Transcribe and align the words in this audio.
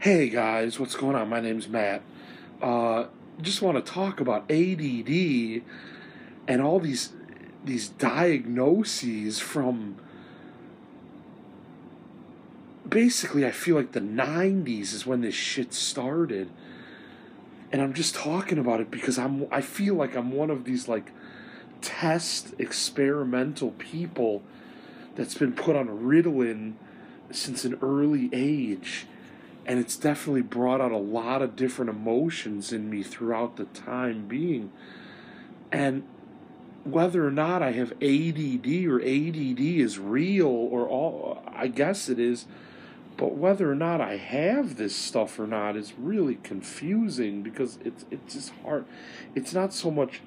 Hey 0.00 0.30
guys, 0.30 0.80
what's 0.80 0.94
going 0.94 1.14
on? 1.14 1.28
My 1.28 1.40
name's 1.40 1.68
Matt. 1.68 2.00
Uh, 2.62 3.08
just 3.42 3.60
want 3.60 3.84
to 3.84 3.92
talk 3.92 4.18
about 4.18 4.50
ADD 4.50 5.60
and 6.48 6.62
all 6.62 6.80
these 6.80 7.12
these 7.62 7.90
diagnoses 7.90 9.40
from 9.40 9.96
basically 12.88 13.44
I 13.44 13.50
feel 13.50 13.76
like 13.76 13.92
the 13.92 14.00
90s 14.00 14.94
is 14.94 15.04
when 15.04 15.20
this 15.20 15.34
shit 15.34 15.74
started. 15.74 16.48
And 17.70 17.82
I'm 17.82 17.92
just 17.92 18.14
talking 18.14 18.56
about 18.56 18.80
it 18.80 18.90
because 18.90 19.18
I'm 19.18 19.48
I 19.50 19.60
feel 19.60 19.96
like 19.96 20.16
I'm 20.16 20.32
one 20.32 20.48
of 20.48 20.64
these 20.64 20.88
like 20.88 21.12
test 21.82 22.54
experimental 22.58 23.72
people 23.72 24.42
that's 25.14 25.34
been 25.34 25.52
put 25.52 25.76
on 25.76 25.88
Ritalin 25.88 26.76
since 27.30 27.66
an 27.66 27.78
early 27.82 28.30
age 28.32 29.06
and 29.70 29.78
it's 29.78 29.96
definitely 29.96 30.42
brought 30.42 30.80
out 30.80 30.90
a 30.90 30.98
lot 30.98 31.42
of 31.42 31.54
different 31.54 31.90
emotions 31.90 32.72
in 32.72 32.90
me 32.90 33.04
throughout 33.04 33.54
the 33.54 33.66
time 33.66 34.26
being. 34.26 34.72
And 35.70 36.02
whether 36.82 37.24
or 37.24 37.30
not 37.30 37.62
I 37.62 37.70
have 37.70 37.92
ADD 38.02 38.66
or 38.88 39.00
ADD 39.00 39.60
is 39.60 39.96
real 39.96 40.48
or 40.48 40.88
all 40.88 41.44
I 41.46 41.68
guess 41.68 42.08
it 42.08 42.18
is. 42.18 42.46
But 43.16 43.36
whether 43.36 43.70
or 43.70 43.76
not 43.76 44.00
I 44.00 44.16
have 44.16 44.74
this 44.74 44.96
stuff 44.96 45.38
or 45.38 45.46
not 45.46 45.76
is 45.76 45.92
really 45.96 46.40
confusing 46.42 47.44
because 47.44 47.78
it's 47.84 48.04
it's 48.10 48.34
just 48.34 48.52
hard. 48.64 48.86
It's 49.36 49.54
not 49.54 49.72
so 49.72 49.92
much 49.92 50.20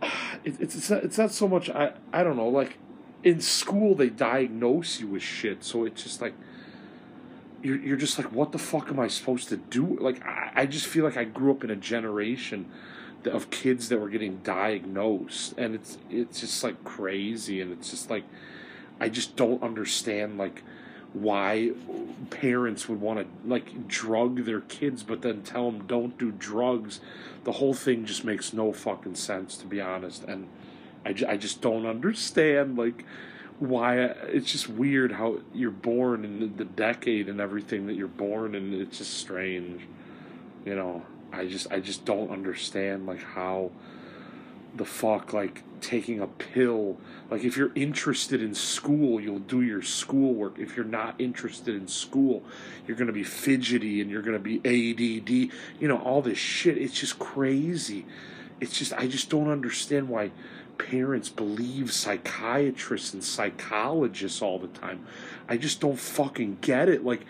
it, 0.44 0.60
it's 0.60 0.76
it's 0.76 0.90
not, 0.90 1.02
it's 1.02 1.18
not 1.18 1.32
so 1.32 1.48
much 1.48 1.68
I 1.70 1.94
I 2.12 2.22
don't 2.22 2.36
know 2.36 2.48
like 2.48 2.78
in 3.24 3.40
school 3.40 3.96
they 3.96 4.10
diagnose 4.10 5.00
you 5.00 5.08
with 5.08 5.22
shit. 5.22 5.64
So 5.64 5.84
it's 5.84 6.04
just 6.04 6.22
like 6.22 6.34
you're, 7.62 7.78
you're 7.78 7.96
just 7.96 8.18
like 8.18 8.32
what 8.32 8.52
the 8.52 8.58
fuck 8.58 8.88
am 8.88 9.00
i 9.00 9.08
supposed 9.08 9.48
to 9.48 9.56
do? 9.56 9.98
Like 10.00 10.24
I, 10.24 10.52
I 10.54 10.66
just 10.66 10.86
feel 10.86 11.04
like 11.04 11.16
i 11.16 11.24
grew 11.24 11.50
up 11.50 11.64
in 11.64 11.70
a 11.70 11.76
generation 11.76 12.66
of 13.24 13.50
kids 13.50 13.88
that 13.88 13.98
were 13.98 14.08
getting 14.08 14.38
diagnosed 14.38 15.54
and 15.58 15.74
it's 15.74 15.98
it's 16.08 16.40
just 16.40 16.62
like 16.62 16.82
crazy 16.84 17.60
and 17.60 17.72
it's 17.72 17.90
just 17.90 18.08
like 18.08 18.24
i 19.00 19.08
just 19.08 19.36
don't 19.36 19.62
understand 19.62 20.38
like 20.38 20.62
why 21.12 21.72
parents 22.30 22.88
would 22.88 23.00
want 23.00 23.18
to 23.18 23.48
like 23.48 23.88
drug 23.88 24.44
their 24.44 24.60
kids 24.60 25.02
but 25.02 25.22
then 25.22 25.42
tell 25.42 25.70
them 25.70 25.86
don't 25.86 26.18
do 26.18 26.30
drugs. 26.32 27.00
The 27.44 27.52
whole 27.52 27.74
thing 27.74 28.04
just 28.04 28.24
makes 28.24 28.52
no 28.52 28.72
fucking 28.72 29.14
sense 29.14 29.56
to 29.58 29.66
be 29.66 29.80
honest 29.80 30.24
and 30.24 30.48
I, 31.06 31.14
I 31.26 31.36
just 31.36 31.60
don't 31.60 31.86
understand 31.86 32.76
like 32.76 33.04
why 33.58 33.96
it's 33.98 34.52
just 34.52 34.68
weird 34.68 35.12
how 35.12 35.38
you're 35.52 35.70
born 35.70 36.24
in 36.24 36.56
the 36.56 36.64
decade 36.64 37.28
and 37.28 37.40
everything 37.40 37.86
that 37.86 37.94
you're 37.94 38.06
born 38.06 38.54
and 38.54 38.72
it's 38.74 38.98
just 38.98 39.14
strange 39.14 39.82
you 40.64 40.74
know? 40.74 41.02
I 41.32 41.46
just 41.46 41.70
i 41.70 41.78
just 41.80 42.04
don't 42.04 42.30
understand 42.30 43.06
like 43.06 43.22
how 43.22 43.70
the 44.74 44.84
fuck 44.84 45.32
like 45.32 45.62
taking 45.80 46.20
a 46.20 46.26
pill 46.26 46.96
like 47.30 47.44
if 47.44 47.56
you're 47.56 47.72
interested 47.74 48.42
in 48.42 48.54
school 48.54 49.20
you'll 49.20 49.38
do 49.38 49.62
your 49.62 49.82
schoolwork. 49.82 50.58
If 50.58 50.76
you're 50.76 50.86
not 50.86 51.16
interested 51.18 51.74
in 51.74 51.86
school 51.88 52.42
you're 52.86 52.96
going 52.96 53.08
to 53.08 53.12
be 53.12 53.24
fidgety 53.24 54.00
and 54.00 54.10
you're 54.10 54.22
going 54.22 54.36
to 54.36 54.42
be 54.42 54.58
add 54.64 55.00
you 55.00 55.88
know 55.88 55.98
all 55.98 56.22
this 56.22 56.38
shit. 56.38 56.78
It's 56.78 56.98
just 56.98 57.18
crazy. 57.18 58.06
It's 58.60 58.78
just 58.78 58.92
i 58.94 59.06
just 59.06 59.28
don't 59.30 59.50
understand 59.50 60.08
why 60.08 60.30
parents 60.78 61.28
believe 61.28 61.92
psychiatrists 61.92 63.12
and 63.12 63.22
psychologists 63.22 64.40
all 64.40 64.58
the 64.58 64.68
time. 64.68 65.06
I 65.48 65.56
just 65.56 65.80
don't 65.80 65.98
fucking 65.98 66.58
get 66.60 66.88
it. 66.88 67.04
Like, 67.04 67.26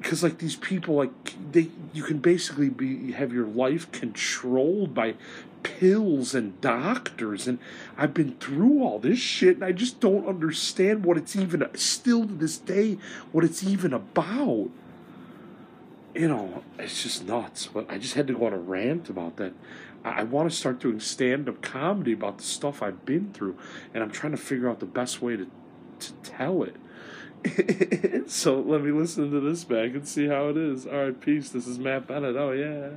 because 0.00 0.22
like 0.22 0.38
these 0.38 0.56
people, 0.56 0.94
like 0.94 1.10
they, 1.52 1.68
you 1.92 2.02
can 2.02 2.18
basically 2.18 2.70
be 2.70 3.12
have 3.12 3.32
your 3.32 3.46
life 3.46 3.90
controlled 3.92 4.94
by 4.94 5.14
pills 5.62 6.34
and 6.34 6.58
doctors, 6.62 7.46
and 7.46 7.58
I've 7.98 8.14
been 8.14 8.36
through 8.36 8.82
all 8.82 8.98
this 8.98 9.18
shit, 9.18 9.56
and 9.56 9.64
I 9.64 9.72
just 9.72 10.00
don't 10.00 10.26
understand 10.26 11.04
what 11.04 11.18
it's 11.18 11.36
even 11.36 11.68
still 11.74 12.26
to 12.26 12.34
this 12.34 12.56
day 12.56 12.96
what 13.30 13.44
it's 13.44 13.62
even 13.62 13.92
about 13.92 14.70
you 16.14 16.28
know, 16.28 16.62
it's 16.78 17.02
just 17.02 17.24
nuts. 17.24 17.68
But 17.72 17.90
I 17.90 17.98
just 17.98 18.14
had 18.14 18.26
to 18.28 18.34
go 18.34 18.46
on 18.46 18.52
a 18.52 18.58
rant 18.58 19.08
about 19.08 19.36
that. 19.36 19.52
I, 20.04 20.20
I 20.20 20.22
want 20.24 20.50
to 20.50 20.56
start 20.56 20.80
doing 20.80 21.00
stand 21.00 21.48
up 21.48 21.62
comedy 21.62 22.12
about 22.12 22.38
the 22.38 22.44
stuff 22.44 22.82
I've 22.82 23.04
been 23.04 23.32
through, 23.32 23.56
and 23.94 24.02
I'm 24.02 24.10
trying 24.10 24.32
to 24.32 24.38
figure 24.38 24.68
out 24.68 24.80
the 24.80 24.86
best 24.86 25.22
way 25.22 25.36
to 25.36 25.46
to 26.00 26.12
tell 26.22 26.62
it. 26.62 26.76
so 28.30 28.60
let 28.60 28.82
me 28.82 28.90
listen 28.90 29.30
to 29.30 29.40
this 29.40 29.64
back 29.64 29.92
and 29.92 30.06
see 30.06 30.26
how 30.26 30.48
it 30.48 30.56
is. 30.56 30.86
All 30.86 31.04
right, 31.04 31.20
peace. 31.20 31.50
This 31.50 31.66
is 31.66 31.78
Matt 31.78 32.06
Bennett. 32.06 32.36
Oh 32.36 32.52
yeah. 32.52 32.90